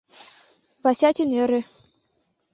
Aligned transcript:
—Васятин 0.83 1.29
ӧрӧ. 1.41 1.61